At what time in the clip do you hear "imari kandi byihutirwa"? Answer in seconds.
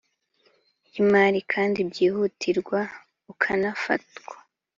1.03-2.79